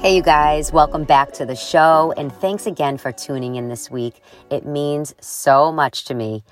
[0.00, 3.90] Hey, you guys, welcome back to the show, and thanks again for tuning in this
[3.90, 4.14] week.
[4.50, 6.42] It means so much to me.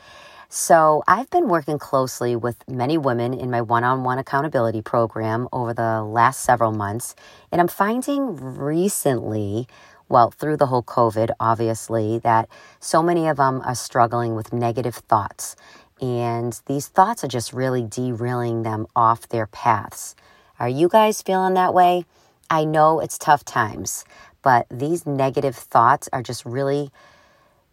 [0.51, 5.48] So, I've been working closely with many women in my one on one accountability program
[5.51, 7.16] over the last several months,
[7.51, 9.67] and I'm finding recently,
[10.11, 14.97] well, through the whole COVID, obviously, that so many of them are struggling with negative
[14.97, 15.56] thoughts,
[16.03, 20.15] and these thoughts are just really derailing them off their paths.
[20.61, 22.05] Are you guys feeling that way?
[22.51, 24.05] I know it's tough times,
[24.43, 26.91] but these negative thoughts are just really,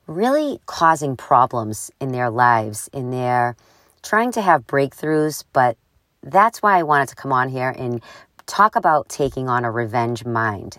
[0.08, 3.56] really causing problems in their lives, in their
[4.04, 5.44] trying to have breakthroughs.
[5.54, 5.78] But
[6.24, 8.02] that's why I wanted to come on here and
[8.46, 10.78] talk about taking on a revenge mind.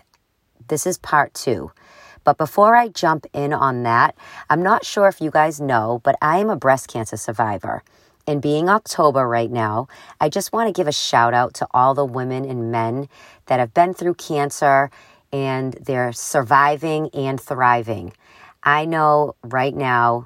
[0.67, 1.71] This is part two.
[2.23, 4.15] But before I jump in on that,
[4.49, 7.83] I'm not sure if you guys know, but I am a breast cancer survivor.
[8.27, 9.87] And being October right now,
[10.19, 13.07] I just want to give a shout out to all the women and men
[13.45, 14.91] that have been through cancer
[15.31, 18.11] and they're surviving and thriving.
[18.63, 20.25] I know right now,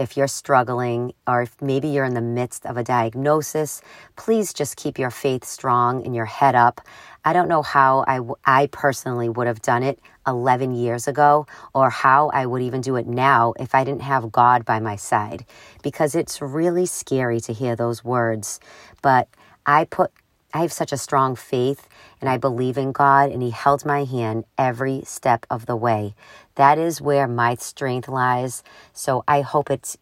[0.00, 3.82] if you're struggling or if maybe you're in the midst of a diagnosis,
[4.16, 6.80] please just keep your faith strong and your head up.
[7.24, 11.90] I don't know how I, I personally would have done it 11 years ago or
[11.90, 15.44] how I would even do it now if I didn't have God by my side
[15.82, 18.58] because it's really scary to hear those words.
[19.02, 19.28] But
[19.66, 20.10] I put
[20.52, 21.88] I have such a strong faith
[22.20, 26.14] and I believe in God, and He held my hand every step of the way.
[26.56, 28.62] That is where my strength lies.
[28.92, 29.96] So I hope it's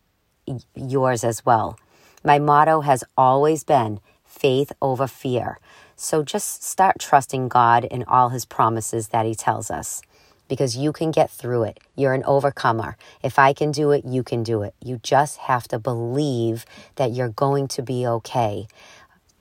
[0.74, 1.78] yours as well.
[2.24, 5.58] My motto has always been faith over fear.
[5.96, 10.02] So just start trusting God in all His promises that He tells us
[10.48, 11.78] because you can get through it.
[11.94, 12.96] You're an overcomer.
[13.22, 14.74] If I can do it, you can do it.
[14.82, 16.64] You just have to believe
[16.96, 18.66] that you're going to be okay.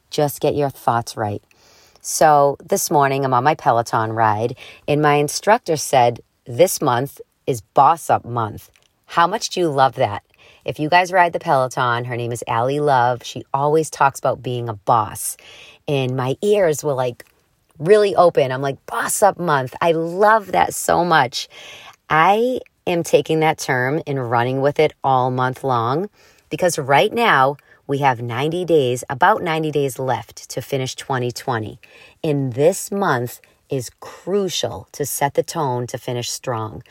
[0.09, 1.44] Just get your thoughts right.
[2.01, 4.56] So this morning, I'm on my Peloton ride,
[4.88, 8.72] and my instructor said, This month is Boss Up Month.
[9.06, 10.23] How much do you love that?
[10.66, 13.23] If you guys ride the Peloton, her name is Ally Love.
[13.23, 15.38] She always talks about being a boss.
[15.88, 17.25] And my ears were like
[17.79, 18.51] really open.
[18.51, 19.75] I'm like, Boss Up Month.
[19.81, 21.47] I love that so much.
[22.09, 26.09] I am taking that term and running with it all month long
[26.50, 31.79] because right now, we have 90 days, about 90 days left to finish 2020.
[32.21, 33.39] In this month
[33.69, 36.83] is crucial to set the tone to finish strong.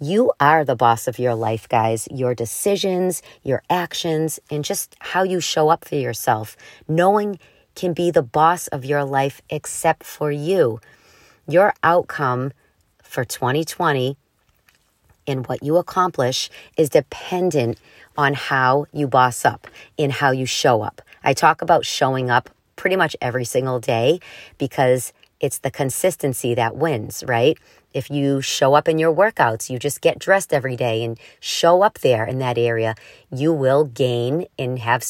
[0.00, 2.08] You are the boss of your life, guys.
[2.10, 6.56] Your decisions, your actions, and just how you show up for yourself.
[6.88, 7.38] Knowing
[7.74, 10.80] can be the boss of your life except for you.
[11.48, 12.52] Your outcome
[13.02, 14.16] for 2020
[15.26, 17.78] and what you accomplish is dependent
[18.16, 19.66] on how you boss up
[19.98, 21.02] and how you show up.
[21.22, 24.20] I talk about showing up pretty much every single day
[24.58, 27.58] because it's the consistency that wins, right?
[27.92, 31.82] If you show up in your workouts, you just get dressed every day and show
[31.82, 32.94] up there in that area,
[33.30, 35.04] you will gain and have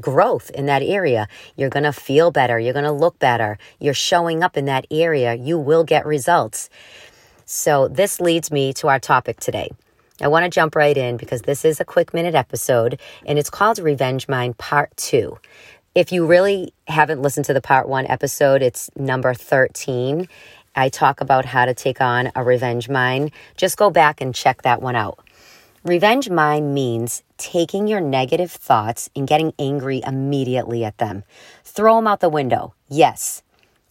[0.00, 1.26] growth in that area.
[1.56, 2.58] You're going to feel better.
[2.58, 3.58] You're going to look better.
[3.80, 5.34] You're showing up in that area.
[5.34, 6.70] You will get results.
[7.50, 9.70] So, this leads me to our topic today.
[10.20, 13.48] I want to jump right in because this is a quick minute episode and it's
[13.48, 15.38] called Revenge Mind Part 2.
[15.94, 20.28] If you really haven't listened to the Part 1 episode, it's number 13.
[20.76, 23.30] I talk about how to take on a revenge mind.
[23.56, 25.18] Just go back and check that one out.
[25.84, 31.24] Revenge mind means taking your negative thoughts and getting angry immediately at them.
[31.64, 32.74] Throw them out the window.
[32.90, 33.42] Yes,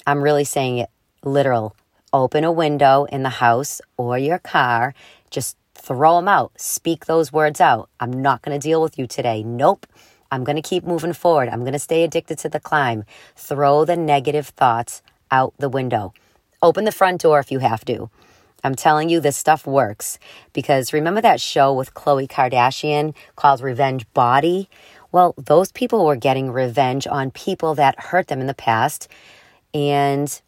[0.05, 0.91] I'm really saying it
[1.23, 1.75] literal.
[2.13, 4.93] Open a window in the house or your car.
[5.29, 6.51] Just Throw them out.
[6.59, 7.89] Speak those words out.
[7.99, 9.43] I'm not going to deal with you today.
[9.43, 9.85] Nope.
[10.31, 11.47] I'm going to keep moving forward.
[11.47, 13.05] I'm going to stay addicted to the climb.
[13.37, 15.01] Throw the negative thoughts
[15.31, 16.13] out the window.
[16.61, 18.09] Open the front door if you have to.
[18.63, 20.19] I'm telling you, this stuff works
[20.51, 24.67] because remember that show with Khloe Kardashian called Revenge Body?
[25.11, 29.07] Well, those people were getting revenge on people that hurt them in the past.
[29.73, 30.41] And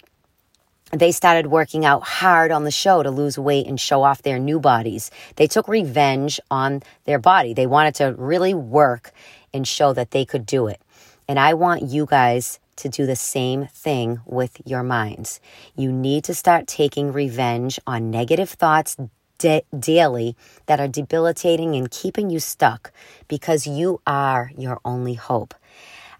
[0.91, 4.39] they started working out hard on the show to lose weight and show off their
[4.39, 5.11] new bodies.
[5.35, 7.53] They took revenge on their body.
[7.53, 9.11] They wanted to really work
[9.53, 10.81] and show that they could do it.
[11.27, 15.39] And I want you guys to do the same thing with your minds.
[15.75, 18.95] You need to start taking revenge on negative thoughts
[19.37, 20.35] da- daily
[20.67, 22.91] that are debilitating and keeping you stuck
[23.27, 25.53] because you are your only hope.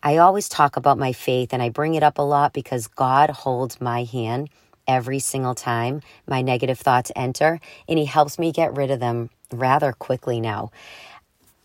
[0.02, 3.30] I always talk about my faith and I bring it up a lot because God
[3.30, 4.50] holds my hand
[4.88, 9.30] every single time my negative thoughts enter and He helps me get rid of them
[9.52, 10.72] rather quickly now.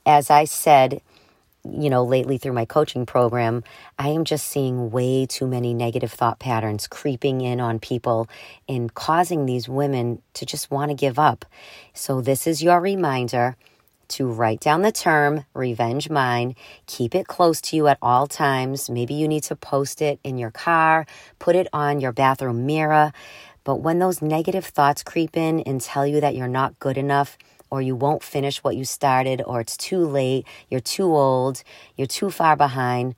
[0.04, 1.00] As I said,
[1.64, 3.64] you know, lately through my coaching program,
[3.98, 8.28] I am just seeing way too many negative thought patterns creeping in on people
[8.68, 11.46] and causing these women to just want to give up.
[11.94, 13.56] So, this is your reminder
[14.14, 16.54] to write down the term revenge mind,
[16.86, 18.88] keep it close to you at all times.
[18.88, 21.06] Maybe you need to post it in your car,
[21.38, 23.12] put it on your bathroom mirror.
[23.64, 27.36] But when those negative thoughts creep in and tell you that you're not good enough,
[27.70, 31.64] or you won't finish what you started, or it's too late, you're too old,
[31.96, 33.16] you're too far behind,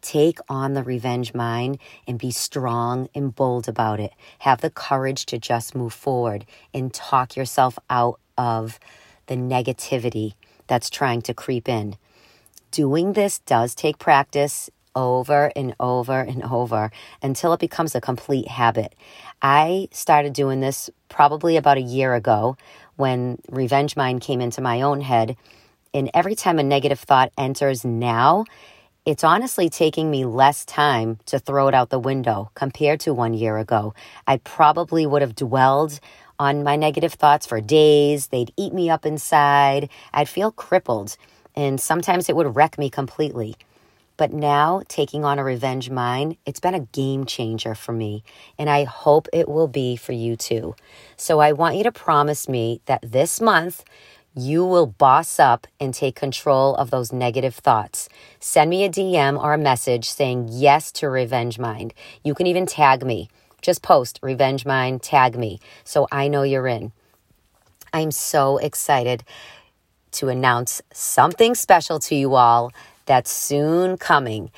[0.00, 1.78] take on the revenge mind
[2.08, 4.12] and be strong and bold about it.
[4.40, 8.80] Have the courage to just move forward and talk yourself out of
[9.26, 10.34] the negativity
[10.66, 11.96] that's trying to creep in.
[12.70, 16.90] Doing this does take practice over and over and over
[17.22, 18.94] until it becomes a complete habit.
[19.42, 22.56] I started doing this probably about a year ago
[22.96, 25.36] when Revenge Mind came into my own head.
[25.92, 28.44] And every time a negative thought enters now,
[29.04, 33.34] it's honestly taking me less time to throw it out the window compared to one
[33.34, 33.94] year ago.
[34.26, 36.00] I probably would have dwelled
[36.38, 38.28] on my negative thoughts for days.
[38.28, 39.88] They'd eat me up inside.
[40.12, 41.16] I'd feel crippled,
[41.54, 43.56] and sometimes it would wreck me completely.
[44.16, 48.22] But now, taking on a revenge mind, it's been a game changer for me,
[48.56, 50.76] and I hope it will be for you too.
[51.16, 53.82] So I want you to promise me that this month,
[54.36, 58.08] you will boss up and take control of those negative thoughts.
[58.40, 61.94] Send me a DM or a message saying yes to Revenge Mind.
[62.22, 63.28] You can even tag me.
[63.64, 66.92] Just post Revenge Mind, tag me so I know you're in.
[67.94, 69.24] I'm so excited
[70.12, 72.72] to announce something special to you all
[73.06, 74.50] that's soon coming.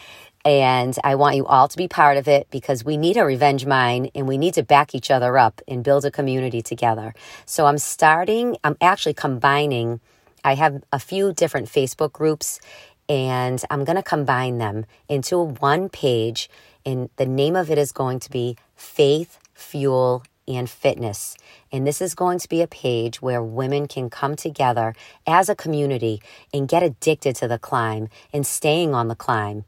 [0.44, 3.64] And I want you all to be part of it because we need a revenge
[3.64, 7.14] mind and we need to back each other up and build a community together.
[7.44, 10.00] So I'm starting, I'm actually combining,
[10.42, 12.58] I have a few different Facebook groups
[13.08, 16.50] and I'm going to combine them into one page.
[16.84, 21.36] And the name of it is going to be faith, fuel, and fitness.
[21.72, 24.94] And this is going to be a page where women can come together
[25.26, 26.22] as a community
[26.52, 29.64] and get addicted to the climb and staying on the climb.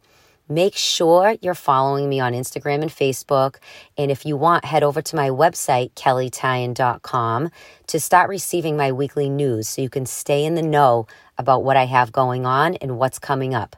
[0.51, 3.57] Make sure you're following me on Instagram and Facebook.
[3.99, 7.51] And if you want, head over to my website, kelleytyan.com,
[7.89, 11.07] to start receiving my weekly news so you can stay in the know
[11.37, 13.77] about what I have going on and what's coming up.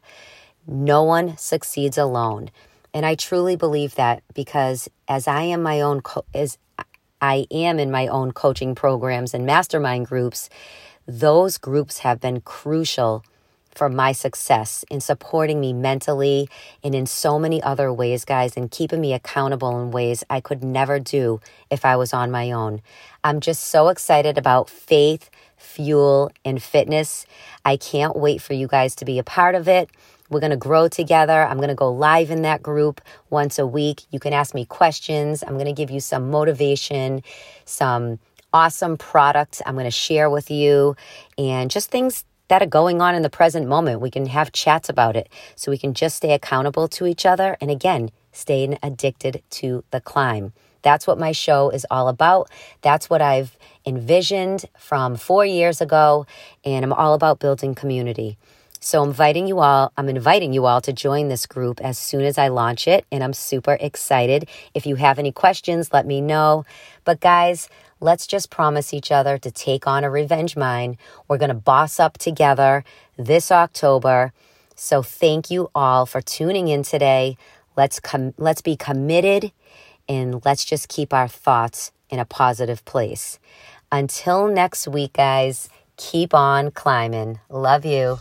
[0.64, 2.50] No one succeeds alone.
[2.94, 6.56] And I truly believe that because as I am my own co- as
[7.20, 10.49] I am in my own coaching programs and mastermind groups,
[11.06, 13.25] those groups have been crucial
[13.75, 16.49] for my success in supporting me mentally
[16.82, 20.62] and in so many other ways, guys, and keeping me accountable in ways I could
[20.62, 21.40] never do
[21.70, 22.82] if I was on my own.
[23.22, 27.26] I'm just so excited about faith, fuel, and fitness.
[27.64, 29.90] I can't wait for you guys to be a part of it.
[30.31, 31.43] We're going to grow together.
[31.43, 33.00] I'm going to go live in that group
[33.31, 34.02] once a week.
[34.11, 35.43] You can ask me questions.
[35.43, 37.22] I'm going to give you some motivation,
[37.64, 38.20] some
[38.52, 40.96] awesome products I'm going to share with you,
[41.37, 44.01] and just things that are going on in the present moment.
[44.01, 47.56] We can have chats about it so we can just stay accountable to each other.
[47.60, 50.53] And again, staying addicted to the climb.
[50.82, 52.51] That's what my show is all about.
[52.82, 56.27] That's what I've envisioned from four years ago.
[56.65, 58.36] And I'm all about building community.
[58.82, 62.22] So I'm inviting you all, I'm inviting you all to join this group as soon
[62.22, 64.49] as I launch it and I'm super excited.
[64.72, 66.65] If you have any questions, let me know.
[67.05, 67.69] But guys,
[68.01, 70.96] let's just promise each other to take on a revenge mind.
[71.29, 72.82] We're going to boss up together
[73.19, 74.32] this October.
[74.77, 77.37] So thank you all for tuning in today.
[77.77, 79.53] Let's com- let's be committed
[80.08, 83.39] and let's just keep our thoughts in a positive place.
[83.93, 85.69] Until next week, guys,
[86.00, 87.38] keep on climbing.
[87.50, 88.19] Love you.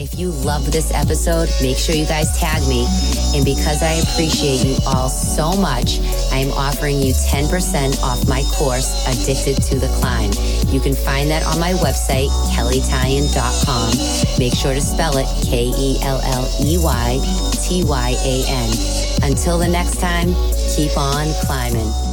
[0.00, 2.86] If you love this episode, make sure you guys tag me.
[3.34, 5.98] And because I appreciate you all so much,
[6.32, 10.30] I am offering you 10% off my course, Addicted to the Climb.
[10.72, 14.38] You can find that on my website, kelleytyan.com.
[14.38, 17.18] Make sure to spell it K E L L E Y
[17.60, 18.70] T Y A N.
[19.28, 20.32] Until the next time,
[20.76, 22.07] keep on climbing.